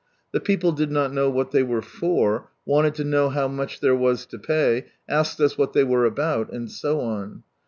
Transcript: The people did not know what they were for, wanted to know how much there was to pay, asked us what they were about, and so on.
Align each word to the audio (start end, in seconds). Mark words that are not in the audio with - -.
The 0.31 0.39
people 0.39 0.71
did 0.71 0.91
not 0.91 1.13
know 1.13 1.29
what 1.29 1.51
they 1.51 1.61
were 1.61 1.83
for, 1.83 2.49
wanted 2.65 2.95
to 2.95 3.03
know 3.03 3.29
how 3.29 3.47
much 3.47 3.81
there 3.81 3.95
was 3.95 4.25
to 4.25 4.39
pay, 4.39 4.87
asked 5.07 5.39
us 5.39 5.59
what 5.59 5.73
they 5.73 5.83
were 5.83 6.05
about, 6.05 6.51
and 6.51 6.71
so 6.71 7.01
on. 7.01 7.43